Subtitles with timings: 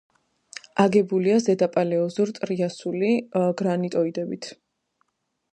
[0.83, 3.13] აგებულია ზედაპალეოზოურ-ტრიასული
[3.63, 4.53] გრანიტოიდებით.